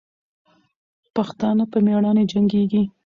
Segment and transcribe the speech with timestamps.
[1.15, 2.83] پښتانه په میړانې جنګېږي.